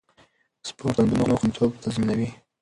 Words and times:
سپورت 0.67 0.95
د 0.97 1.01
بندونو 1.09 1.39
خونديتوب 1.39 1.71
تضمینوي. 1.83 2.29